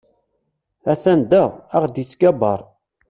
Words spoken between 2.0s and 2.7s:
ittgabaṛ.